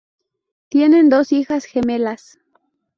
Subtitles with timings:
[0.69, 2.39] Tienen dos hijas gemelas.